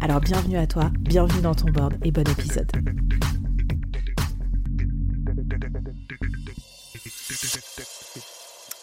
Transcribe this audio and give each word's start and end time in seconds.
Alors 0.00 0.20
bienvenue 0.20 0.56
à 0.56 0.66
toi, 0.66 0.90
bienvenue 1.00 1.42
dans 1.42 1.54
ton 1.54 1.70
board 1.70 1.94
et 2.04 2.10
bon 2.10 2.28
épisode. 2.28 2.70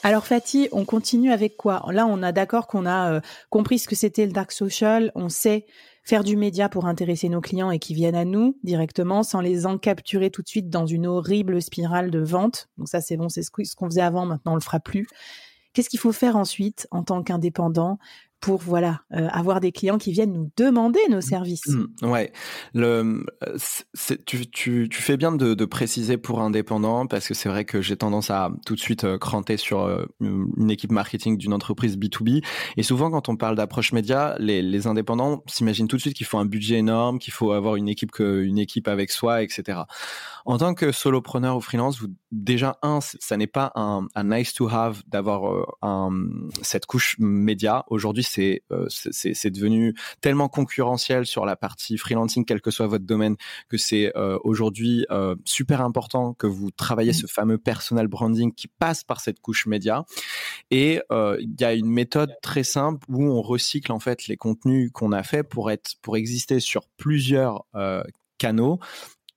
Alors 0.03 0.25
Fatih, 0.25 0.67
on 0.73 0.83
continue 0.83 1.31
avec 1.31 1.55
quoi? 1.55 1.85
Là, 1.91 2.05
on 2.05 2.21
a 2.23 2.33
d'accord 2.33 2.67
qu'on 2.67 2.85
a 2.85 3.13
euh, 3.13 3.21
compris 3.49 3.79
ce 3.79 3.87
que 3.87 3.95
c'était 3.95 4.25
le 4.25 4.33
dark 4.33 4.51
social, 4.51 5.11
on 5.15 5.29
sait 5.29 5.65
faire 6.03 6.25
du 6.25 6.35
média 6.35 6.67
pour 6.67 6.85
intéresser 6.85 7.29
nos 7.29 7.39
clients 7.39 7.71
et 7.71 7.79
qui 7.79 7.93
viennent 7.93 8.15
à 8.15 8.25
nous 8.25 8.57
directement 8.63 9.23
sans 9.23 9.39
les 9.39 9.65
encapturer 9.65 10.29
tout 10.29 10.41
de 10.41 10.47
suite 10.49 10.69
dans 10.69 10.85
une 10.85 11.07
horrible 11.07 11.61
spirale 11.61 12.11
de 12.11 12.19
vente. 12.19 12.67
Donc 12.77 12.89
ça, 12.89 12.99
c'est 12.99 13.15
bon, 13.15 13.29
c'est 13.29 13.43
ce 13.43 13.49
qu'on 13.49 13.85
faisait 13.85 14.01
avant, 14.01 14.25
maintenant 14.25 14.51
on 14.51 14.55
le 14.55 14.61
fera 14.61 14.81
plus. 14.81 15.07
Qu'est-ce 15.71 15.89
qu'il 15.89 15.99
faut 15.99 16.11
faire 16.11 16.35
ensuite 16.35 16.87
en 16.91 17.03
tant 17.03 17.23
qu'indépendant? 17.23 17.97
Pour 18.43 18.59
voilà 18.59 18.99
euh, 19.13 19.29
avoir 19.31 19.61
des 19.61 19.71
clients 19.71 19.97
qui 19.97 20.11
viennent 20.11 20.33
nous 20.33 20.51
demander 20.57 20.99
nos 21.09 21.21
services. 21.21 21.65
Mmh, 21.67 22.11
ouais, 22.11 22.33
le, 22.73 23.25
tu, 24.25 24.47
tu, 24.47 24.89
tu, 24.89 25.01
fais 25.01 25.15
bien 25.15 25.31
de, 25.31 25.63
préciser 25.63 26.17
pour 26.17 26.41
indépendant 26.41 27.07
parce 27.07 27.25
que 27.29 27.33
c'est 27.33 27.47
vrai 27.47 27.63
que 27.63 27.81
j'ai 27.81 27.95
tendance 27.95 28.29
à 28.31 28.51
tout 28.65 28.75
de 28.75 28.81
suite 28.81 29.05
euh, 29.05 29.17
cranter 29.17 29.55
sur 29.55 29.83
euh, 29.83 30.05
une 30.19 30.69
équipe 30.69 30.91
marketing 30.91 31.37
d'une 31.37 31.53
entreprise 31.53 31.97
B2B 31.97 32.43
et 32.75 32.83
souvent 32.83 33.09
quand 33.11 33.29
on 33.29 33.37
parle 33.37 33.55
d'approche 33.55 33.93
média, 33.93 34.35
les, 34.39 34.87
indépendants 34.87 35.41
s'imaginent 35.47 35.87
tout 35.87 35.95
de 35.95 36.01
suite 36.01 36.13
qu'il 36.13 36.25
faut 36.25 36.37
un 36.37 36.45
budget 36.45 36.79
énorme, 36.79 37.19
qu'il 37.19 37.31
faut 37.31 37.53
avoir 37.53 37.77
une 37.77 37.87
équipe 37.87 38.11
une 38.19 38.57
équipe 38.57 38.89
avec 38.89 39.09
soi, 39.09 39.41
etc. 39.41 39.83
En 40.45 40.57
tant 40.57 40.73
que 40.73 40.91
solopreneur 40.91 41.55
ou 41.55 41.61
freelance, 41.61 41.99
vous, 41.99 42.07
déjà 42.31 42.77
un, 42.81 42.99
ça 43.01 43.37
n'est 43.37 43.47
pas 43.47 43.71
un, 43.75 44.07
un, 44.13 44.23
nice 44.23 44.53
to 44.53 44.67
have 44.67 45.01
d'avoir 45.07 45.65
un, 45.81 46.11
cette 46.61 46.85
couche 46.85 47.15
média. 47.19 47.85
Aujourd'hui, 47.87 48.27
euh, 48.71 48.85
c'est 48.89 49.49
devenu 49.51 49.95
tellement 50.19 50.49
concurrentiel 50.49 51.25
sur 51.25 51.45
la 51.45 51.55
partie 51.55 51.97
freelancing, 51.97 52.43
quel 52.43 52.61
que 52.61 52.71
soit 52.71 52.87
votre 52.87 53.05
domaine, 53.05 53.37
que 53.69 53.77
c'est 53.77 54.11
euh, 54.17 54.37
aujourd'hui 54.43 55.05
euh, 55.11 55.35
super 55.45 55.81
important 55.81 56.33
que 56.33 56.47
vous 56.47 56.71
travaillez 56.71 57.11
mmh. 57.11 57.21
ce 57.21 57.27
fameux 57.27 57.57
personal 57.57 58.07
branding 58.07 58.53
qui 58.53 58.67
passe 58.67 59.03
par 59.03 59.21
cette 59.21 59.39
couche 59.39 59.65
média. 59.65 60.03
Et 60.71 60.99
il 61.11 61.55
y 61.59 61.63
a 61.63 61.73
une 61.73 61.89
méthode 61.89 62.33
très 62.41 62.63
simple 62.63 63.05
où 63.09 63.23
on 63.23 63.41
recycle 63.41 63.91
en 63.91 63.99
fait 63.99 64.27
les 64.27 64.37
contenus 64.37 64.91
qu'on 64.91 65.11
a 65.11 65.23
fait 65.23 65.43
pour 65.43 65.71
être 65.71 65.93
pour 66.01 66.17
exister 66.17 66.59
sur 66.59 66.87
plusieurs 66.97 67.65
canaux 68.37 68.79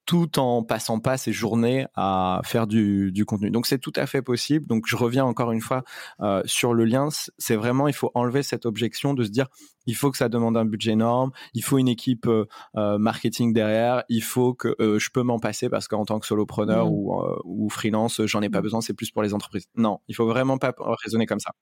tout 0.07 0.39
en 0.39 0.63
passant 0.63 1.01
pas 1.01 1.19
ses 1.19 1.33
journées 1.33 1.87
à 1.97 2.41
faire 2.45 2.69
du, 2.69 3.11
du 3.13 3.25
contenu. 3.25 3.51
Donc 3.51 3.67
c'est 3.67 3.79
tout 3.79 3.93
à 3.97 4.07
fait 4.07 4.23
possible. 4.23 4.67
Donc 4.67 4.85
je 4.87 4.97
reviens 4.97 5.25
encore 5.25 5.51
une 5.51 5.61
fois 5.61 5.83
euh, 6.21 6.43
sur 6.45 6.75
le 6.75 6.85
lien. 6.85 7.09
C'est 7.39 7.57
vraiment, 7.57 7.89
il 7.89 7.95
faut 7.95 8.13
enlever 8.15 8.45
cette 8.45 8.67
objection 8.67 9.15
de 9.15 9.25
se 9.25 9.31
dire, 9.31 9.49
il 9.87 9.97
faut 9.97 10.11
que 10.11 10.17
ça 10.17 10.29
demande 10.29 10.57
un 10.57 10.65
budget 10.65 10.93
énorme, 10.93 11.33
il 11.55 11.63
faut 11.63 11.79
une 11.79 11.89
équipe 11.89 12.27
euh, 12.27 12.47
euh 12.77 12.99
marketing 12.99 13.53
derrière, 13.53 14.05
il 14.09 14.23
faut 14.23 14.55
que 14.55 14.77
euh, 14.81 14.99
je 14.99 15.11
peux 15.11 15.23
m'en 15.23 15.39
passer 15.39 15.69
parce 15.69 15.89
qu'en 15.89 16.05
tant 16.05 16.21
que 16.21 16.27
solopreneur 16.27 16.87
mmh. 16.87 16.93
ou, 16.93 17.21
euh, 17.21 17.37
ou 17.45 17.69
freelance, 17.69 18.25
j'en 18.27 18.43
ai 18.43 18.49
pas 18.49 18.61
mmh. 18.61 18.63
besoin, 18.63 18.81
c'est 18.81 18.95
plus 18.95 19.11
pour 19.11 19.23
les 19.23 19.35
entreprises. 19.35 19.67
Non, 19.77 20.01
il 20.09 20.15
faut 20.15 20.27
vraiment 20.27 20.59
pas 20.59 20.75
raisonner 21.03 21.27
comme 21.27 21.41
ça. 21.41 21.53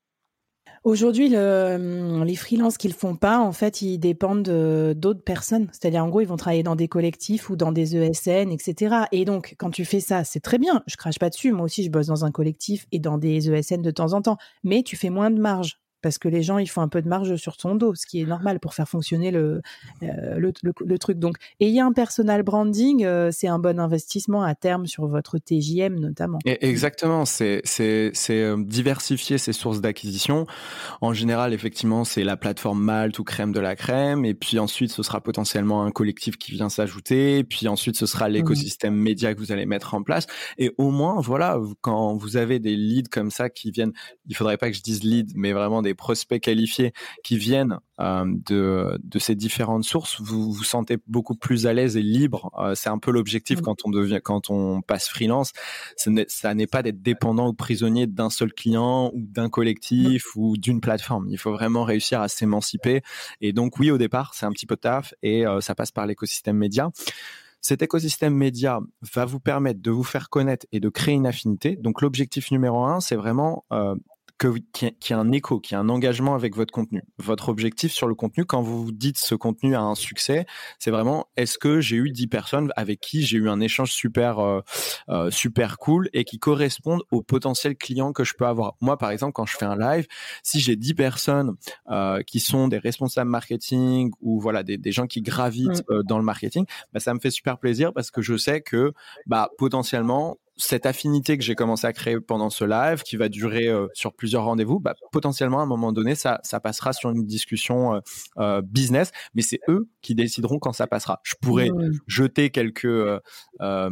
Aujourd'hui, 0.84 1.30
le, 1.30 2.22
les 2.24 2.36
freelances 2.36 2.76
qu'ils 2.76 2.92
font 2.92 3.16
pas, 3.16 3.38
en 3.38 3.52
fait, 3.52 3.80
ils 3.80 3.96
dépendent 3.96 4.42
d'autres 4.94 5.24
personnes. 5.24 5.68
C'est-à-dire, 5.72 6.04
en 6.04 6.10
gros, 6.10 6.20
ils 6.20 6.26
vont 6.26 6.36
travailler 6.36 6.62
dans 6.62 6.76
des 6.76 6.88
collectifs 6.88 7.48
ou 7.48 7.56
dans 7.56 7.72
des 7.72 7.96
ESN, 7.96 8.52
etc. 8.52 8.96
Et 9.10 9.24
donc, 9.24 9.54
quand 9.58 9.70
tu 9.70 9.86
fais 9.86 10.00
ça, 10.00 10.24
c'est 10.24 10.40
très 10.40 10.58
bien. 10.58 10.82
Je 10.86 10.96
crache 10.96 11.18
pas 11.18 11.30
dessus. 11.30 11.52
Moi 11.52 11.64
aussi, 11.64 11.84
je 11.84 11.90
bosse 11.90 12.08
dans 12.08 12.26
un 12.26 12.30
collectif 12.30 12.86
et 12.92 12.98
dans 12.98 13.16
des 13.16 13.50
ESN 13.50 13.80
de 13.80 13.90
temps 13.90 14.12
en 14.12 14.20
temps. 14.20 14.36
Mais 14.62 14.82
tu 14.82 14.96
fais 14.96 15.08
moins 15.08 15.30
de 15.30 15.40
marge 15.40 15.78
parce 16.04 16.18
que 16.18 16.28
les 16.28 16.42
gens 16.42 16.58
ils 16.58 16.68
font 16.68 16.82
un 16.82 16.88
peu 16.88 17.00
de 17.00 17.08
marge 17.08 17.36
sur 17.36 17.56
ton 17.56 17.76
dos, 17.76 17.94
ce 17.94 18.04
qui 18.04 18.20
est 18.20 18.26
normal 18.26 18.60
pour 18.60 18.74
faire 18.74 18.86
fonctionner 18.86 19.30
le, 19.30 19.62
euh, 20.02 20.38
le, 20.38 20.98
truc. 20.98 21.18
Donc, 21.18 21.36
ayez 21.60 21.80
un 21.80 21.92
personal 21.92 22.42
branding, 22.42 23.06
euh, 23.06 23.30
c'est 23.32 23.48
un 23.48 23.58
bon 23.58 23.80
investissement 23.80 24.42
à 24.42 24.54
terme 24.54 24.86
sur 24.86 25.06
votre 25.06 25.38
TJM 25.38 25.98
notamment. 25.98 26.40
exactement, 26.44 27.24
c'est 27.24 27.62
c'est 27.64 28.12
euh, 28.30 28.62
diversifier 28.62 29.38
ses 29.38 29.54
sources 29.54 29.80
d'acquisition. 29.80 30.46
En 31.00 31.14
général, 31.14 31.54
effectivement, 31.54 32.04
c'est 32.04 32.22
la 32.22 32.36
plateforme 32.36 32.82
Malte 32.82 33.18
ou 33.18 33.24
crème 33.24 33.52
de 33.52 33.60
la 33.60 33.74
crème, 33.74 34.26
et 34.26 34.34
puis 34.34 34.58
ensuite 34.58 34.90
ce 34.90 35.02
sera 35.02 35.22
potentiellement 35.22 35.84
un 35.84 35.90
collectif 35.90 36.36
qui 36.36 36.52
vient 36.52 36.68
s'ajouter, 36.68 37.44
puis 37.44 37.66
ensuite 37.66 37.96
ce 37.96 38.04
sera 38.04 38.28
mmh 38.28 38.32
l'écosystème 38.34 38.94
média 38.94 39.32
que 39.32 39.38
vous 39.38 39.52
allez 39.52 39.64
mettre 39.64 39.94
en 39.94 40.02
place. 40.02 40.26
Et 40.58 40.70
au 40.76 40.90
moins, 40.90 41.22
voilà, 41.22 41.58
quand 41.80 42.14
vous 42.14 42.36
avez 42.36 42.58
des 42.58 42.76
leads 42.76 43.08
comme 43.08 43.30
ça 43.30 43.48
qui 43.48 43.70
viennent, 43.70 43.94
il 44.28 44.36
faudrait 44.36 44.58
pas 44.58 44.70
que 44.70 44.76
je 44.76 44.82
dise 44.82 45.02
lead, 45.02 45.32
mais 45.34 45.54
vraiment 45.54 45.80
des 45.80 45.93
prospects 45.94 46.40
qualifiés 46.40 46.92
qui 47.22 47.36
viennent 47.36 47.78
euh, 48.00 48.24
de, 48.26 48.98
de 49.02 49.18
ces 49.20 49.36
différentes 49.36 49.84
sources, 49.84 50.20
vous 50.20 50.52
vous 50.52 50.64
sentez 50.64 50.98
beaucoup 51.06 51.36
plus 51.36 51.66
à 51.66 51.72
l'aise 51.72 51.96
et 51.96 52.02
libre. 52.02 52.50
Euh, 52.58 52.74
c'est 52.74 52.88
un 52.88 52.98
peu 52.98 53.12
l'objectif 53.12 53.60
mmh. 53.60 53.62
quand 53.62 53.76
on 53.84 53.90
devient, 53.90 54.20
quand 54.22 54.50
on 54.50 54.82
passe 54.82 55.08
freelance. 55.08 55.52
Ça 55.96 56.54
n'est 56.54 56.66
pas 56.66 56.82
d'être 56.82 57.02
dépendant 57.02 57.48
ou 57.48 57.54
prisonnier 57.54 58.06
d'un 58.06 58.30
seul 58.30 58.52
client 58.52 59.12
ou 59.14 59.22
d'un 59.22 59.48
collectif 59.48 60.26
mmh. 60.34 60.40
ou 60.40 60.56
d'une 60.56 60.80
plateforme. 60.80 61.28
Il 61.28 61.38
faut 61.38 61.52
vraiment 61.52 61.84
réussir 61.84 62.20
à 62.20 62.28
s'émanciper. 62.28 63.02
Et 63.40 63.52
donc 63.52 63.78
oui, 63.78 63.90
au 63.90 63.98
départ, 63.98 64.32
c'est 64.34 64.46
un 64.46 64.52
petit 64.52 64.66
peu 64.66 64.76
taf 64.76 65.14
et 65.22 65.46
euh, 65.46 65.60
ça 65.60 65.74
passe 65.74 65.92
par 65.92 66.06
l'écosystème 66.06 66.56
média. 66.56 66.90
Cet 67.60 67.80
écosystème 67.80 68.34
média 68.34 68.80
va 69.14 69.24
vous 69.24 69.40
permettre 69.40 69.80
de 69.80 69.90
vous 69.90 70.04
faire 70.04 70.28
connaître 70.28 70.66
et 70.72 70.80
de 70.80 70.88
créer 70.90 71.14
une 71.14 71.26
affinité. 71.26 71.76
Donc 71.76 72.02
l'objectif 72.02 72.50
numéro 72.50 72.84
un, 72.84 73.00
c'est 73.00 73.16
vraiment 73.16 73.64
euh, 74.42 74.58
qu'il 74.72 74.88
y, 74.88 75.12
ait 75.12 75.12
un 75.12 75.32
écho, 75.32 75.60
qu'il 75.60 75.76
y 75.76 75.78
ait 75.78 75.82
un 75.82 75.88
engagement 75.88 76.34
avec 76.34 76.56
votre 76.56 76.72
contenu. 76.72 77.02
Votre 77.18 77.48
objectif 77.48 77.92
sur 77.92 78.06
le 78.06 78.14
contenu, 78.14 78.44
quand 78.44 78.62
vous 78.62 78.92
dites 78.92 79.18
ce 79.18 79.34
contenu 79.34 79.74
a 79.74 79.80
un 79.80 79.94
succès, 79.94 80.46
c'est 80.78 80.90
vraiment 80.90 81.26
est-ce 81.36 81.58
que 81.58 81.80
j'ai 81.80 81.96
eu 81.96 82.10
10 82.10 82.26
personnes 82.26 82.72
avec 82.76 83.00
qui 83.00 83.22
j'ai 83.22 83.38
eu 83.38 83.48
un 83.48 83.60
échange 83.60 83.92
super 83.92 84.38
euh, 84.40 84.60
euh, 85.08 85.30
super 85.30 85.78
cool 85.78 86.08
et 86.12 86.24
qui 86.24 86.38
correspondent 86.38 87.02
au 87.10 87.22
potentiel 87.22 87.76
client 87.76 88.12
que 88.12 88.24
je 88.24 88.34
peux 88.34 88.46
avoir? 88.46 88.74
Moi, 88.80 88.98
par 88.98 89.10
exemple, 89.10 89.32
quand 89.32 89.46
je 89.46 89.56
fais 89.56 89.66
un 89.66 89.78
live, 89.78 90.06
si 90.42 90.60
j'ai 90.60 90.76
10 90.76 90.94
personnes 90.94 91.54
euh, 91.90 92.22
qui 92.22 92.40
sont 92.40 92.68
des 92.68 92.78
responsables 92.78 93.30
marketing 93.30 94.10
ou 94.20 94.40
voilà 94.40 94.62
des, 94.62 94.76
des 94.76 94.92
gens 94.92 95.06
qui 95.06 95.22
gravitent 95.22 95.84
mmh. 95.88 96.02
dans 96.04 96.18
le 96.18 96.24
marketing, 96.24 96.66
bah, 96.92 97.00
ça 97.00 97.14
me 97.14 97.20
fait 97.20 97.30
super 97.30 97.58
plaisir 97.58 97.92
parce 97.92 98.10
que 98.10 98.22
je 98.22 98.36
sais 98.36 98.60
que 98.60 98.92
bah, 99.26 99.50
potentiellement 99.58 100.38
cette 100.56 100.86
affinité 100.86 101.36
que 101.36 101.44
j'ai 101.44 101.54
commencé 101.54 101.86
à 101.86 101.92
créer 101.92 102.20
pendant 102.20 102.50
ce 102.50 102.64
live, 102.64 103.02
qui 103.02 103.16
va 103.16 103.28
durer 103.28 103.68
euh, 103.68 103.88
sur 103.92 104.14
plusieurs 104.14 104.44
rendez-vous, 104.44 104.78
bah, 104.78 104.94
potentiellement 105.10 105.60
à 105.60 105.62
un 105.62 105.66
moment 105.66 105.92
donné, 105.92 106.14
ça, 106.14 106.40
ça 106.42 106.60
passera 106.60 106.92
sur 106.92 107.10
une 107.10 107.26
discussion 107.26 107.94
euh, 107.94 108.00
euh 108.38 108.62
business, 108.62 109.10
mais 109.34 109.42
c'est 109.42 109.60
eux 109.68 109.88
qui 110.00 110.14
décideront 110.14 110.58
quand 110.58 110.72
ça 110.72 110.86
passera. 110.86 111.20
Je 111.24 111.34
pourrais 111.40 111.68
jeter 112.06 112.50
quelques 112.50 112.84
euh, 112.84 113.90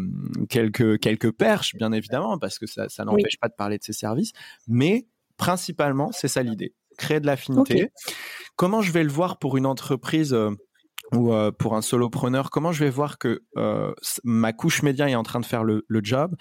quelques 0.48 0.98
quelques 1.00 1.32
perches, 1.32 1.74
bien 1.74 1.92
évidemment, 1.92 2.38
parce 2.38 2.58
que 2.58 2.66
ça, 2.66 2.88
ça 2.88 3.04
n'empêche 3.04 3.38
pas 3.40 3.48
de 3.48 3.54
parler 3.54 3.78
de 3.78 3.84
ces 3.84 3.92
services, 3.92 4.32
mais 4.68 5.06
principalement, 5.36 6.12
c'est 6.12 6.28
ça 6.28 6.42
l'idée, 6.42 6.74
créer 6.96 7.20
de 7.20 7.26
l'affinité. 7.26 7.90
Comment 8.56 8.82
je 8.82 8.92
vais 8.92 9.02
le 9.02 9.10
voir 9.10 9.38
pour 9.38 9.56
une 9.56 9.66
entreprise 9.66 10.36
ou 11.14 11.32
euh, 11.32 11.50
pour 11.52 11.76
un 11.76 11.82
solopreneur, 11.82 12.50
comment 12.50 12.72
je 12.72 12.84
vais 12.84 12.90
voir 12.90 13.18
que 13.18 13.42
euh, 13.56 13.92
ma 14.24 14.52
couche 14.52 14.82
média 14.82 15.08
est 15.08 15.14
en 15.14 15.22
train 15.22 15.40
de 15.40 15.46
faire 15.46 15.64
le, 15.64 15.84
job? 16.02 16.34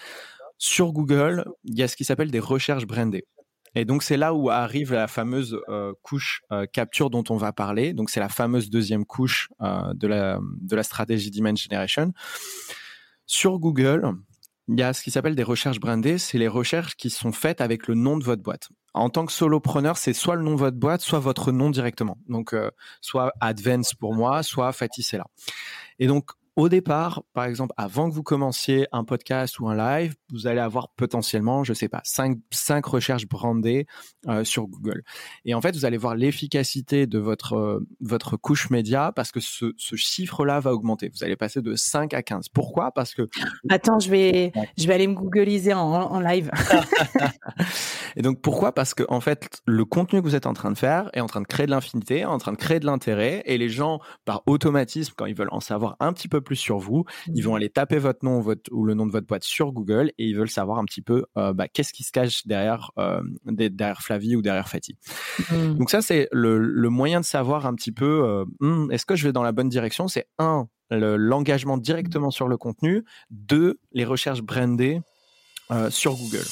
Sur 0.58 0.94
Google, 0.94 1.46
il 1.64 1.78
y 1.78 1.84
a 1.84 1.88
ce 1.88 1.96
qui 1.96 2.06
s'appelle 2.06 2.32
des 2.32 2.40
recherches 2.40 2.86
brandées. 2.86 3.26
Et 3.74 3.86
donc 3.86 4.04
c'est 4.04 4.18
là 4.18 4.34
où 4.34 4.50
arrive 4.50 4.94
la 4.94 5.08
fameuse 5.08 5.58
euh, 5.70 5.94
couche 6.02 6.42
capture 6.74 7.10
dont 7.10 7.24
on 7.30 7.38
va 7.38 7.54
parler. 7.54 7.94
Donc 7.94 8.10
c'est 8.10 8.20
la 8.20 8.30
fameuse 8.30 8.70
deuxième 8.70 9.06
couche 9.06 9.50
de 9.62 10.08
la 10.08 10.40
de 10.62 10.76
la 10.76 10.84
stratégie 10.84 11.32
demand 11.32 11.56
generation. 11.56 12.12
Sur 13.26 13.60
Google, 13.60 14.14
il 14.68 14.80
y 14.80 14.84
a 14.84 14.94
ce 14.94 15.02
qui 15.04 15.12
s'appelle 15.12 15.36
des 15.36 15.44
recherches 15.44 15.80
brandées. 15.80 16.18
C'est 16.18 16.38
les 16.38 16.48
recherches 16.48 16.96
qui 16.96 17.10
sont 17.10 17.32
faites 17.32 17.62
avec 17.62 17.88
le 17.88 17.96
nom 17.96 18.18
de 18.18 18.24
votre 18.24 18.42
boîte. 18.42 18.70
En 18.94 19.10
tant 19.10 19.26
que 19.26 19.32
solopreneur, 19.32 19.98
c'est 19.98 20.14
soit 20.14 20.36
le 20.36 20.44
nom 20.44 20.52
de 20.52 20.60
votre 20.60 20.78
boîte, 20.78 21.02
soit 21.02 21.20
votre 21.20 21.52
nom 21.52 21.70
directement. 21.70 22.18
Donc 22.28 22.56
soit 23.00 23.32
Advance 23.40 23.94
pour 23.94 24.14
moi, 24.14 24.44
soit 24.44 24.72
Faticella. 24.74 25.26
Et 26.00 26.08
donc 26.08 26.32
au 26.56 26.70
départ, 26.70 27.24
par 27.34 27.46
exemple, 27.46 27.74
avant 27.78 28.10
que 28.10 28.14
vous 28.14 28.24
commenciez 28.24 28.88
un 28.92 29.04
podcast 29.04 29.60
ou 29.60 29.70
un 29.70 29.76
live, 29.76 30.16
vous 30.32 30.48
allez 30.48 30.60
avoir 30.60 30.90
potentiellement, 30.96 31.64
je 31.64 31.74
sais 31.74 31.88
pas, 31.88 32.02
cinq, 32.04 32.40
cinq 32.52 32.86
recherches 32.86 33.28
brandées 33.28 33.88
euh, 34.28 34.44
sur 34.44 34.68
Google. 34.68 35.04
Et 35.46 35.54
en 35.54 35.62
fait, 35.62 35.76
vous 35.76 35.86
allez 35.86 35.98
voir 35.98 36.16
l'efficacité 36.16 37.08
de 37.08 37.20
votre 37.20 37.54
euh, 37.54 37.88
votre 38.02 38.36
couche 38.38 38.70
média 38.70 39.12
parce 39.16 39.32
que 39.32 39.40
ce, 39.40 39.74
ce 39.78 39.96
chiffre-là 39.96 40.60
va 40.60 40.74
augmenter. 40.74 41.10
Vous 41.10 41.24
allez 41.24 41.36
passer 41.36 41.62
de 41.62 41.76
5 41.76 42.14
à 42.14 42.22
15. 42.22 42.50
Pourquoi? 42.50 42.92
Parce 42.92 43.14
que 43.14 43.30
Attends, 43.70 44.00
je 44.00 44.10
vais 44.10 44.52
je 44.78 44.88
vais 44.88 44.94
aller 44.94 45.08
me 45.08 45.16
googliser 45.16 45.74
en, 45.74 45.80
en 45.80 46.20
live. 46.20 46.52
et 48.16 48.22
donc 48.22 48.42
pourquoi? 48.42 48.74
Parce 48.74 48.94
que 48.94 49.04
en 49.10 49.22
fait, 49.22 49.62
le 49.66 49.86
contenu 49.86 50.22
que 50.22 50.28
vous 50.28 50.36
êtes 50.36 50.46
en 50.46 50.54
train 50.54 50.72
de 50.72 50.78
faire 50.78 51.10
est 51.14 51.22
en 51.22 51.28
train 51.28 51.42
de 51.42 51.48
créer 51.48 51.66
de 51.66 51.72
l'infinité, 51.72 52.26
en 52.26 52.38
train 52.38 52.52
de 52.52 52.58
créer 52.58 52.80
de 52.80 52.86
l'intérêt 52.86 53.44
et 53.46 53.58
les 53.58 53.70
gens 53.70 54.00
par 54.26 54.44
automatisme 54.46 55.14
quand 55.16 55.26
ils 55.26 55.36
veulent 55.36 55.50
en 55.52 55.60
savoir 55.60 55.96
un 56.00 56.14
petit 56.14 56.28
peu 56.28 56.42
plus 56.42 56.56
sur 56.56 56.80
vous, 56.80 57.06
ils 57.34 57.44
vont 57.44 57.54
mmh. 57.54 57.56
aller 57.56 57.70
taper 57.70 57.98
votre 57.98 58.26
nom 58.26 58.42
votre, 58.42 58.72
ou 58.72 58.86
le 58.86 58.94
nom 58.94 59.06
de 59.06 59.12
votre 59.12 59.28
boîte 59.28 59.44
sur 59.44 59.72
Google 59.72 60.12
et 60.18 60.26
ils 60.26 60.36
veulent 60.36 60.50
savoir 60.50 60.80
un 60.80 60.86
petit 60.86 61.02
peu 61.02 61.26
euh, 61.38 61.54
bah, 61.54 61.68
qu'est-ce 61.68 61.94
qui 61.94 62.04
se 62.04 62.12
cache 62.12 62.46
derrière, 62.46 62.92
euh, 62.98 63.22
derrière 63.46 64.02
Flavie 64.02 64.36
ou 64.36 64.42
derrière 64.42 64.68
Fatih. 64.68 64.98
Mmh. 65.52 65.78
Donc 65.78 65.90
ça, 65.90 66.02
c'est 66.02 66.28
le, 66.32 66.58
le, 66.58 66.90
moyen 66.90 67.20
de 67.20 67.26
savoir 67.26 67.66
un 67.66 67.74
petit 67.74 67.92
peu, 67.92 68.24
euh, 68.26 68.46
hmm, 68.60 68.92
est-ce 68.92 69.06
que 69.06 69.16
je 69.16 69.28
vais 69.28 69.34
dans 69.34 69.44
la 69.44 69.52
bonne 69.52 69.70
direction? 69.70 70.08
C'est 70.08 70.28
un, 70.40 70.68
l'engagement 70.90 71.78
directement 71.78 72.32
sur 72.32 72.48
le 72.48 72.58
contenu. 72.58 73.06
Deux, 73.30 73.80
les 73.94 74.04
recherches 74.04 74.42
brandées 74.42 75.00
sur 75.90 76.16
Google. 76.18 76.44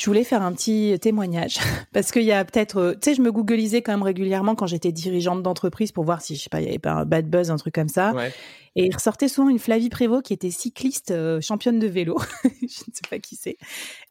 Je 0.00 0.06
voulais 0.06 0.24
faire 0.24 0.40
un 0.40 0.52
petit 0.54 0.96
témoignage 0.98 1.58
parce 1.92 2.10
qu'il 2.10 2.22
y 2.22 2.32
a 2.32 2.42
peut-être, 2.42 2.78
euh, 2.78 2.94
tu 2.94 3.10
sais, 3.10 3.14
je 3.14 3.20
me 3.20 3.30
googlisais 3.30 3.82
quand 3.82 3.92
même 3.92 4.02
régulièrement 4.02 4.54
quand 4.54 4.66
j'étais 4.66 4.92
dirigeante 4.92 5.42
d'entreprise 5.42 5.92
pour 5.92 6.04
voir 6.04 6.22
si, 6.22 6.36
je 6.36 6.42
sais 6.42 6.48
pas, 6.48 6.62
il 6.62 6.66
y 6.66 6.68
avait 6.70 6.78
pas 6.78 6.92
un 6.92 7.04
bad 7.04 7.28
buzz, 7.28 7.50
un 7.50 7.56
truc 7.56 7.74
comme 7.74 7.90
ça. 7.90 8.14
Et 8.76 8.86
il 8.86 8.94
ressortait 8.94 9.28
souvent 9.28 9.50
une 9.50 9.58
Flavie 9.58 9.90
Prévost 9.90 10.24
qui 10.24 10.32
était 10.32 10.50
cycliste, 10.50 11.10
euh, 11.10 11.42
championne 11.42 11.78
de 11.78 11.86
vélo. 11.86 12.18
je 12.44 12.64
ne 12.64 12.68
sais 12.94 13.02
pas 13.10 13.18
qui 13.18 13.36
c'est. 13.36 13.58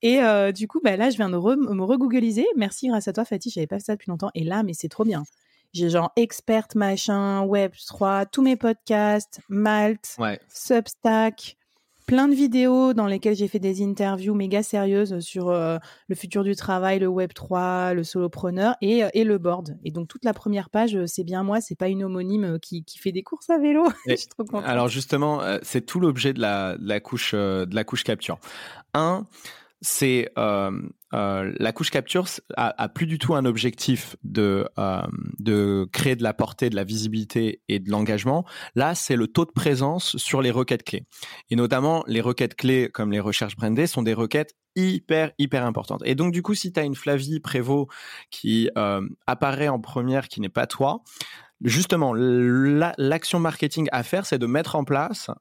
Et 0.03 0.19
du 0.53 0.67
coup, 0.67 0.79
bah, 0.83 0.95
là, 0.95 1.09
je 1.09 1.17
viens 1.17 1.29
de 1.29 1.35
me 1.35 1.83
regoogliser. 1.83 2.45
Merci 2.55 2.89
grâce 2.89 3.07
à 3.07 3.13
toi, 3.13 3.25
Fatih. 3.25 3.49
J'avais 3.49 3.67
pas 3.67 3.79
fait 3.79 3.85
ça 3.85 3.93
depuis 3.93 4.11
longtemps. 4.11 4.29
Et 4.35 4.43
là, 4.43 4.61
mais 4.61 4.73
c'est 4.73 4.89
trop 4.89 5.05
bien. 5.05 5.23
J'ai 5.73 5.89
genre 5.89 6.11
experte 6.15 6.75
machin, 6.75 7.45
Web3, 7.45 8.25
tous 8.31 8.41
mes 8.41 8.55
podcasts, 8.55 9.39
Malte, 9.49 10.17
Substack, 10.51 11.57
plein 12.09 12.27
de 12.27 12.33
vidéos 12.33 12.93
dans 12.95 13.05
lesquelles 13.05 13.35
j'ai 13.35 13.47
fait 13.47 13.59
des 13.59 13.83
interviews 13.83 14.33
méga 14.33 14.63
sérieuses 14.63 15.19
sur 15.19 15.49
euh, 15.49 15.77
le 16.07 16.15
futur 16.15 16.43
du 16.43 16.55
travail, 16.55 16.97
le 16.97 17.07
Web 17.07 17.33
3, 17.33 17.93
le 17.93 18.03
solopreneur 18.03 18.75
et, 18.81 19.03
euh, 19.03 19.09
et 19.13 19.23
le 19.23 19.37
board. 19.37 19.77
Et 19.85 19.91
donc 19.91 20.07
toute 20.07 20.25
la 20.25 20.33
première 20.33 20.71
page, 20.71 20.95
euh, 20.95 21.05
c'est 21.05 21.23
bien 21.23 21.43
moi, 21.43 21.61
c'est 21.61 21.77
pas 21.77 21.87
une 21.87 22.03
homonyme 22.03 22.57
qui, 22.59 22.83
qui, 22.83 22.97
fait 22.97 23.11
des 23.11 23.21
courses 23.21 23.51
à 23.51 23.59
vélo. 23.59 23.87
Alors 24.65 24.87
justement, 24.87 25.39
c'est 25.61 25.85
tout 25.85 25.99
l'objet 25.99 26.33
de 26.33 26.41
la, 26.41 26.77
de 26.79 26.87
la 26.87 26.99
couche 26.99 27.35
de 27.35 27.75
la 27.75 27.83
couche 27.83 28.03
capture. 28.03 28.39
Un, 28.95 29.27
c'est 29.81 30.29
euh, 30.37 30.71
euh, 31.13 31.53
la 31.57 31.71
couche 31.71 31.89
capture 31.89 32.27
a, 32.57 32.89
plus 32.89 33.07
du 33.07 33.17
tout 33.17 33.33
un 33.33 33.45
objectif 33.45 34.15
de 34.23 34.67
euh, 34.77 35.01
de 35.39 35.87
créer 35.91 36.15
de 36.15 36.23
la 36.23 36.33
portée, 36.33 36.69
de 36.69 36.75
la 36.75 36.83
visibilité 36.83 37.61
et 37.69 37.79
de 37.79 37.89
l'engagement. 37.89 38.45
Là, 38.75 38.95
c'est 38.95 39.15
le 39.15 39.27
taux 39.27 39.45
de 39.45 39.51
présence 39.51 40.17
sur 40.17 40.41
les 40.41 40.51
requêtes 40.51 40.83
clés. 40.83 41.05
Et 41.49 41.55
notamment, 41.55 42.03
les 42.07 42.21
requêtes 42.21 42.55
clés 42.55 42.89
comme 42.93 43.11
les 43.11 43.19
recherches 43.19 43.55
brandées 43.55 43.87
sont 43.87 44.03
des 44.03 44.13
requêtes 44.13 44.55
hyper 44.75 45.31
hyper 45.37 45.65
importantes. 45.65 46.01
Et 46.05 46.15
donc 46.15 46.33
du 46.33 46.41
coup, 46.41 46.53
si 46.53 46.73
tu 46.73 46.79
as 46.79 46.83
une 46.83 46.95
Flavie 46.95 47.39
Prévost 47.39 47.89
qui 48.31 48.69
apparaît 49.27 49.69
en 49.69 49.79
première, 49.79 50.27
qui 50.27 50.41
n'est 50.41 50.49
pas 50.49 50.67
toi, 50.67 51.01
justement, 51.61 52.13
l'action 52.13 53.39
marketing 53.39 53.87
à 53.91 54.03
faire, 54.03 54.25
c'est 54.25 54.39
de 54.39 54.45
mettre 54.45 54.75
en 54.75 54.83
place 54.83 55.31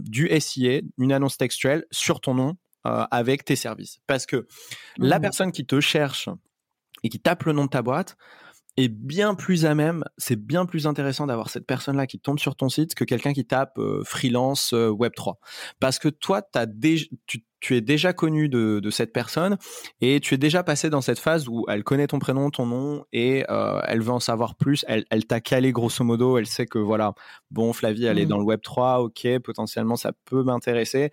du 0.00 0.28
SIA, 0.40 0.80
une 0.98 1.12
annonce 1.12 1.36
textuelle 1.36 1.84
sur 1.90 2.20
ton 2.20 2.34
nom 2.34 2.56
euh, 2.86 3.04
avec 3.10 3.46
tes 3.46 3.56
services. 3.56 3.98
Parce 4.06 4.26
que 4.26 4.46
la 4.98 5.18
mmh. 5.18 5.22
personne 5.22 5.52
qui 5.52 5.64
te 5.64 5.80
cherche 5.80 6.28
et 7.02 7.08
qui 7.08 7.18
tape 7.18 7.44
le 7.44 7.52
nom 7.52 7.64
de 7.64 7.70
ta 7.70 7.80
boîte 7.80 8.16
est 8.76 8.88
bien 8.88 9.34
plus 9.34 9.64
à 9.64 9.74
même, 9.74 10.04
c'est 10.18 10.36
bien 10.36 10.66
plus 10.66 10.86
intéressant 10.86 11.26
d'avoir 11.26 11.48
cette 11.48 11.66
personne-là 11.66 12.06
qui 12.06 12.18
tombe 12.18 12.38
sur 12.38 12.56
ton 12.56 12.68
site 12.68 12.94
que 12.94 13.04
quelqu'un 13.04 13.32
qui 13.32 13.46
tape 13.46 13.78
euh, 13.78 14.02
freelance 14.04 14.74
euh, 14.74 14.90
Web3. 14.90 15.36
Parce 15.80 15.98
que 15.98 16.08
toi, 16.08 16.42
as 16.54 16.66
tu, 17.26 17.76
es 17.76 17.80
déjà 17.80 18.12
connu 18.12 18.50
de, 18.50 18.90
cette 18.90 19.14
personne 19.14 19.56
et 20.02 20.20
tu 20.20 20.34
es 20.34 20.38
déjà 20.38 20.62
passé 20.62 20.90
dans 20.90 21.00
cette 21.00 21.18
phase 21.18 21.48
où 21.48 21.64
elle 21.68 21.84
connaît 21.84 22.08
ton 22.08 22.18
prénom, 22.18 22.50
ton 22.50 22.66
nom 22.66 23.06
et 23.14 23.44
elle 23.48 24.02
veut 24.02 24.12
en 24.12 24.20
savoir 24.20 24.56
plus. 24.56 24.84
Elle, 24.88 25.06
elle 25.08 25.24
t'a 25.24 25.40
calé 25.40 25.72
grosso 25.72 26.04
modo. 26.04 26.36
Elle 26.36 26.46
sait 26.46 26.66
que 26.66 26.78
voilà, 26.78 27.14
bon, 27.50 27.72
Flavie, 27.72 28.04
elle 28.04 28.18
est 28.18 28.26
mmh. 28.26 28.28
dans 28.28 28.38
le 28.38 28.44
Web3, 28.44 28.98
ok, 29.04 29.38
potentiellement 29.42 29.96
ça 29.96 30.12
peut 30.26 30.42
m'intéresser 30.42 31.10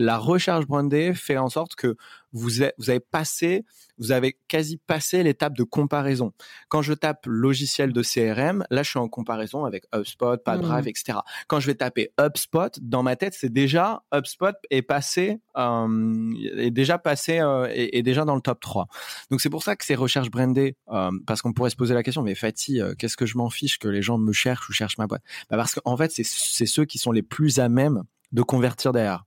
la 0.00 0.16
recherche 0.16 0.66
brandée 0.66 1.12
fait 1.12 1.36
en 1.36 1.50
sorte 1.50 1.74
que 1.74 1.94
vous, 2.32 2.62
avez, 2.62 3.00
passé, 3.00 3.66
vous 3.98 4.12
avez 4.12 4.38
quasi 4.48 4.78
passé 4.78 5.22
l'étape 5.22 5.54
de 5.54 5.62
comparaison. 5.62 6.32
Quand 6.68 6.80
je 6.80 6.94
tape 6.94 7.26
logiciel 7.26 7.92
de 7.92 8.02
CRM, 8.02 8.64
là, 8.70 8.82
je 8.82 8.88
suis 8.88 8.98
en 8.98 9.08
comparaison 9.08 9.66
avec 9.66 9.84
HubSpot, 9.94 10.38
Padrive, 10.42 10.86
mmh. 10.86 10.88
etc. 10.88 11.18
Quand 11.48 11.60
je 11.60 11.66
vais 11.66 11.74
taper 11.74 12.12
HubSpot, 12.18 12.70
dans 12.80 13.02
ma 13.02 13.14
tête, 13.16 13.34
c'est 13.34 13.52
déjà 13.52 14.02
HubSpot 14.14 14.54
est 14.70 14.80
passé, 14.80 15.38
euh, 15.58 16.32
est 16.56 16.70
déjà 16.70 16.96
passé, 16.96 17.40
euh, 17.40 17.68
est, 17.70 18.02
déjà 18.02 18.24
dans 18.24 18.36
le 18.36 18.40
top 18.40 18.60
3. 18.60 18.86
Donc 19.30 19.42
c'est 19.42 19.50
pour 19.50 19.62
ça 19.62 19.76
que 19.76 19.84
ces 19.84 19.96
recherches 19.96 20.30
brandées, 20.30 20.76
euh, 20.88 21.10
parce 21.26 21.42
qu'on 21.42 21.52
pourrait 21.52 21.70
se 21.70 21.76
poser 21.76 21.92
la 21.92 22.02
question, 22.02 22.22
mais 22.22 22.34
Fatih, 22.34 22.80
qu'est-ce 22.98 23.18
que 23.18 23.26
je 23.26 23.36
m'en 23.36 23.50
fiche 23.50 23.78
que 23.78 23.88
les 23.88 24.00
gens 24.00 24.16
me 24.16 24.32
cherchent 24.32 24.70
ou 24.70 24.72
cherchent 24.72 24.96
ma 24.96 25.06
boîte? 25.06 25.22
Bah 25.50 25.58
Parce 25.58 25.74
qu'en 25.74 25.96
fait, 25.98 26.10
c'est 26.10 26.66
ceux 26.66 26.86
qui 26.86 26.96
sont 26.96 27.12
les 27.12 27.22
plus 27.22 27.58
à 27.58 27.68
même 27.68 28.04
de 28.32 28.42
convertir 28.42 28.92
derrière. 28.92 29.24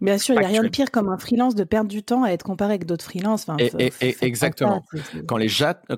Bien 0.00 0.18
sûr, 0.18 0.34
il 0.34 0.40
n'y 0.40 0.44
a 0.44 0.48
rien 0.48 0.62
de 0.62 0.68
pire 0.68 0.90
comme 0.90 1.08
un 1.08 1.16
freelance 1.16 1.54
de 1.54 1.64
perdre 1.64 1.88
du 1.88 2.02
temps 2.02 2.22
à 2.22 2.28
être 2.28 2.42
comparé 2.42 2.74
avec 2.74 2.84
d'autres 2.84 3.04
freelances. 3.04 3.48
Enfin, 3.48 3.56
et, 3.58 3.92
exactement. 4.20 4.84
Quand 5.26 5.38
les, 5.38 5.48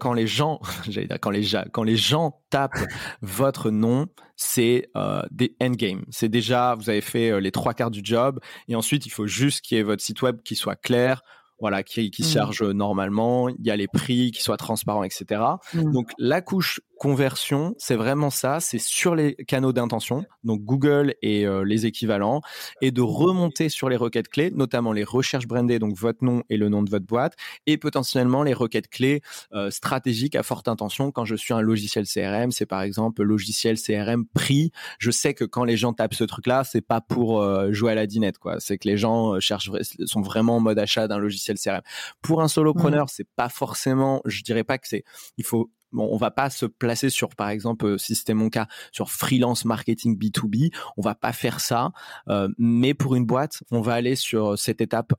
quand 0.01 0.13
les 0.13 0.27
gens, 0.27 0.61
j'allais 0.89 1.09
dire, 1.09 1.19
quand 1.21 1.31
les, 1.31 1.45
quand 1.73 1.83
les 1.83 1.97
gens 1.97 2.41
tapent 2.51 2.79
votre 3.23 3.71
nom, 3.71 4.07
c'est 4.37 4.89
euh, 4.97 5.23
des 5.33 5.57
endgames. 5.61 6.05
C'est 6.11 6.29
déjà, 6.29 6.77
vous 6.77 6.91
avez 6.91 7.01
fait 7.01 7.31
euh, 7.31 7.41
les 7.41 7.51
trois 7.51 7.75
quarts 7.75 7.91
du 7.91 8.01
job, 8.05 8.39
et 8.69 8.77
ensuite 8.77 9.05
il 9.05 9.11
faut 9.11 9.27
juste 9.27 9.63
qu'il 9.63 9.77
y 9.77 9.81
ait 9.81 9.85
votre 9.85 10.03
site 10.03 10.23
web 10.23 10.43
qui 10.45 10.55
soit 10.55 10.77
clair, 10.77 11.23
voilà, 11.61 11.83
qui, 11.83 12.13
qui 12.13 12.23
mmh. 12.23 12.27
charge 12.27 12.63
normalement, 12.63 13.49
il 13.49 13.67
y 13.67 13.71
a 13.73 13.77
les 13.77 13.89
prix 13.89 14.31
qui 14.31 14.43
soient 14.43 14.57
transparents, 14.57 15.03
etc. 15.03 15.43
Mmh. 15.75 15.91
Donc 15.93 16.13
la 16.19 16.41
couche 16.41 16.81
conversion, 16.99 17.75
c'est 17.79 17.95
vraiment 17.95 18.31
ça, 18.31 18.61
c'est 18.61 18.79
sur 18.79 19.15
les 19.15 19.35
canaux 19.35 19.73
d'intention, 19.73 20.25
donc 20.45 20.63
Google 20.63 21.15
et 21.23 21.47
euh, 21.47 21.65
les 21.65 21.87
équivalents, 21.87 22.43
et 22.83 22.91
de 22.91 23.01
remonter 23.01 23.69
sur 23.69 23.89
les 23.89 23.97
requêtes 23.97 24.29
clés, 24.29 24.51
notamment 24.55 24.93
les 24.93 25.05
recherches 25.05 25.47
brandées, 25.47 25.79
donc 25.79 25.97
votre 25.97 26.25
nom 26.25 26.43
et 26.51 26.57
le 26.57 26.69
nom 26.69 26.83
de 26.83 26.91
votre 26.91 27.07
boîte, 27.07 27.35
et 27.67 27.79
potentiellement 27.79 28.43
les 28.43 28.53
requêtes 28.53 28.89
clés 28.89 29.23
euh, 29.53 29.71
stratégiques 29.71 30.35
à 30.35 30.43
forte 30.43 30.69
intention. 30.69 31.11
Quand 31.11 31.25
je 31.25 31.37
suis 31.37 31.55
un 31.55 31.61
logiciel 31.61 32.07
CRM, 32.07 32.51
c'est 32.51 32.67
par 32.67 32.83
exemple 32.83 33.23
logiciel 33.23 33.79
CRM 33.81 34.27
prix. 34.27 34.73
Je 34.99 35.11
sais 35.11 35.35
que 35.35 35.45
quand 35.45 35.65
les 35.65 35.77
gens 35.77 35.93
tapent 35.93 36.15
ce 36.15 36.25
truc-là, 36.25 36.65
c'est 36.65 36.81
pas 36.81 37.01
pour 37.01 37.41
euh, 37.41 37.73
jouer 37.73 37.93
à 37.93 37.95
la 37.95 38.07
dinette, 38.07 38.39
quoi. 38.39 38.61
C'est 38.61 38.77
que 38.77 38.89
les 38.89 38.97
gens 38.97 39.39
cherchent, 39.41 39.71
sont 40.05 40.21
vraiment 40.21 40.57
en 40.57 40.61
mode 40.61 40.79
achat 40.79 41.09
d'un 41.09 41.19
logiciel 41.19 41.59
CRM. 41.59 41.83
Pour 42.23 42.43
un 42.43 42.49
solopreneur, 42.49 43.05
mmh. 43.05 43.13
c'est 43.13 43.29
pas 43.37 43.49
forcément, 43.49 44.21
je 44.25 44.43
dirais 44.43 44.65
pas 44.65 44.79
que 44.79 44.89
c'est, 44.89 45.05
il 45.37 45.45
faut 45.45 45.71
bon, 45.93 46.09
on 46.11 46.17
va 46.17 46.31
pas 46.31 46.51
se 46.51 46.67
placer 46.67 47.11
sur, 47.11 47.31
par 47.31 47.49
exemple, 47.49 47.99
si 47.99 48.15
c'était 48.15 48.35
mon 48.35 48.51
cas, 48.51 48.67
sur 48.93 49.11
freelance 49.11 49.65
marketing 49.65 50.19
B2B, 50.19 50.75
on 50.97 51.03
va 51.03 51.15
pas 51.15 51.33
faire 51.33 51.61
ça. 51.61 51.91
mais 52.59 52.95
pour 52.95 53.15
une 53.15 53.25
boîte, 53.25 53.63
on 53.71 53.81
va 53.81 53.95
aller 53.95 54.17
sur 54.17 54.59
cette 54.59 54.81
étape, 54.81 55.13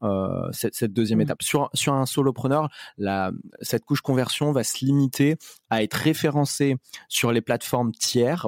cette, 0.51 0.75
cette, 0.75 0.93
deuxième 0.93 1.19
mmh. 1.19 1.23
étape. 1.23 1.43
Sur, 1.43 1.69
sur 1.73 1.93
un 1.93 2.05
solopreneur, 2.05 2.69
la, 2.97 3.31
cette 3.61 3.85
couche 3.85 4.01
conversion 4.01 4.51
va 4.51 4.63
se 4.63 4.85
limiter 4.85 5.37
à 5.69 5.83
être 5.83 5.93
référencé 5.93 6.77
sur 7.07 7.31
les 7.31 7.41
plateformes 7.41 7.91
tiers 7.91 8.47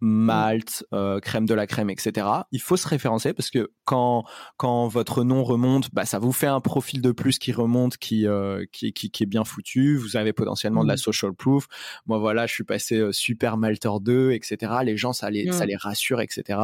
Malte, 0.00 0.84
euh, 0.92 1.20
crème 1.20 1.46
de 1.46 1.54
la 1.54 1.66
crème, 1.66 1.90
etc. 1.90 2.26
Il 2.52 2.60
faut 2.60 2.76
se 2.76 2.88
référencer 2.88 3.32
parce 3.32 3.50
que 3.50 3.70
quand 3.84 4.24
quand 4.56 4.88
votre 4.88 5.24
nom 5.24 5.44
remonte, 5.44 5.92
bah 5.92 6.06
ça 6.06 6.18
vous 6.18 6.32
fait 6.32 6.46
un 6.46 6.60
profil 6.60 7.02
de 7.02 7.12
plus 7.12 7.38
qui 7.38 7.52
remonte, 7.52 7.98
qui 7.98 8.26
euh, 8.26 8.64
qui, 8.72 8.92
qui, 8.92 9.10
qui 9.10 9.22
est 9.22 9.26
bien 9.26 9.44
foutu. 9.44 9.96
Vous 9.96 10.16
avez 10.16 10.32
potentiellement 10.32 10.82
de 10.82 10.88
la 10.88 10.94
mmh. 10.94 10.98
social 10.98 11.34
proof. 11.34 11.66
Moi 12.06 12.18
voilà, 12.18 12.46
je 12.46 12.54
suis 12.54 12.64
passé 12.64 12.96
euh, 12.96 13.12
super 13.12 13.56
Malter 13.56 13.90
2, 14.00 14.32
etc. 14.32 14.72
Les 14.84 14.96
gens 14.96 15.12
ça 15.12 15.30
les 15.30 15.52
ça 15.52 15.64
mmh. 15.64 15.68
les 15.68 15.76
rassure, 15.76 16.20
etc. 16.20 16.58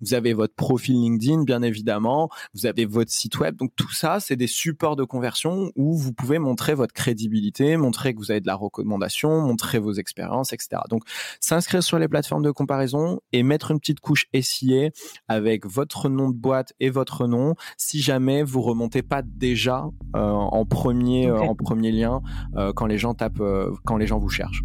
Vous 0.00 0.14
avez 0.14 0.32
votre 0.32 0.54
profil 0.54 0.94
LinkedIn, 0.94 1.44
bien 1.44 1.62
évidemment. 1.62 2.30
Vous 2.54 2.66
avez 2.66 2.86
votre 2.86 3.10
site 3.10 3.38
web. 3.38 3.56
Donc 3.56 3.72
tout 3.76 3.92
ça, 3.92 4.20
c'est 4.20 4.36
des 4.36 4.46
supports 4.46 4.96
de 4.96 5.04
conversion 5.04 5.70
où 5.76 5.96
vous 5.96 6.12
pouvez 6.12 6.38
montrer 6.38 6.74
votre 6.74 6.94
crédibilité, 6.94 7.76
montrer 7.76 8.14
que 8.14 8.18
vous 8.18 8.30
avez 8.30 8.40
de 8.40 8.46
la 8.46 8.54
recommandation, 8.54 9.40
montrer 9.40 9.78
vos 9.78 9.92
expériences, 9.92 10.52
etc. 10.52 10.82
Donc 10.88 11.02
s'inscrire 11.40 11.82
sur 11.82 11.98
les 11.98 12.08
plateformes 12.08 12.42
de 12.42 12.50
comparaison 12.70 13.20
et 13.32 13.42
mettre 13.42 13.72
une 13.72 13.80
petite 13.80 13.98
couche 13.98 14.26
SIA 14.32 14.90
avec 15.26 15.66
votre 15.66 16.08
nom 16.08 16.30
de 16.30 16.36
boîte 16.36 16.72
et 16.78 16.88
votre 16.88 17.26
nom 17.26 17.56
si 17.76 18.00
jamais 18.00 18.44
vous 18.44 18.62
remontez 18.62 19.02
pas 19.02 19.22
déjà 19.22 19.88
euh, 20.14 20.20
en 20.20 20.64
premier 20.64 21.26
euh, 21.26 21.40
en 21.40 21.56
premier 21.56 21.90
lien 21.90 22.22
euh, 22.56 22.72
quand 22.72 22.86
les 22.86 22.96
gens 22.96 23.14
tapent 23.14 23.42
quand 23.84 23.96
les 23.96 24.06
gens 24.06 24.20
vous 24.20 24.28
cherchent. 24.28 24.62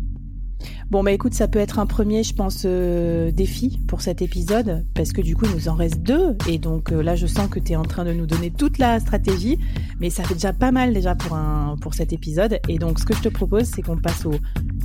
Bon, 0.90 1.04
bah 1.04 1.12
écoute, 1.12 1.34
ça 1.34 1.48
peut 1.48 1.60
être 1.60 1.80
un 1.80 1.86
premier, 1.86 2.24
je 2.24 2.34
pense, 2.34 2.64
euh, 2.66 3.32
défi 3.32 3.80
pour 3.88 4.02
cet 4.02 4.22
épisode, 4.22 4.86
parce 4.94 5.14
que 5.14 5.22
du 5.22 5.36
coup, 5.36 5.46
il 5.46 5.52
nous 5.52 5.68
en 5.68 5.74
reste 5.74 6.02
deux. 6.02 6.38
Et 6.48 6.58
donc 6.58 6.92
euh, 6.92 7.02
là, 7.02 7.16
je 7.16 7.28
sens 7.28 7.50
que 7.50 7.60
tu 7.60 7.74
es 7.74 7.76
en 7.76 7.84
train 7.84 8.06
de 8.06 8.14
nous 8.14 8.26
donner 8.26 8.52
toute 8.52 8.78
la 8.78 9.00
stratégie, 9.00 9.58
mais 10.00 10.10
ça 10.10 10.24
fait 10.24 10.36
déjà 10.36 10.54
pas 10.54 10.72
mal 10.72 10.94
déjà 10.94 11.16
pour, 11.16 11.36
un, 11.36 11.76
pour 11.82 11.94
cet 11.94 12.14
épisode. 12.14 12.60
Et 12.70 12.78
donc, 12.78 13.00
ce 13.00 13.06
que 13.06 13.16
je 13.16 13.22
te 13.22 13.30
propose, 13.30 13.64
c'est 13.64 13.82
qu'on 13.82 13.98
passe 13.98 14.26
au. 14.26 14.34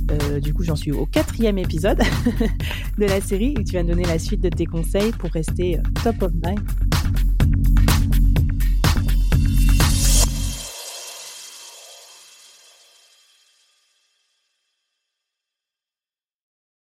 Euh, 0.09 0.39
du 0.39 0.53
coup, 0.53 0.63
j'en 0.63 0.75
suis 0.75 0.91
au 0.91 1.05
quatrième 1.05 1.57
épisode 1.57 1.99
de 2.97 3.05
la 3.05 3.21
série, 3.21 3.55
où 3.57 3.63
tu 3.63 3.73
vas 3.73 3.83
me 3.83 3.89
donner 3.89 4.05
la 4.05 4.19
suite 4.19 4.41
de 4.41 4.49
tes 4.49 4.65
conseils 4.65 5.11
pour 5.11 5.29
rester 5.31 5.79
top 6.03 6.21
of 6.23 6.31
mind 6.43 6.59